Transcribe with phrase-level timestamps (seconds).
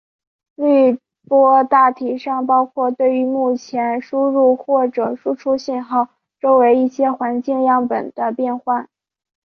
[0.55, 6.07] 滤波大体上包括对于目前输入或者输出信号
[6.39, 8.89] 周围一些环境样本的变换。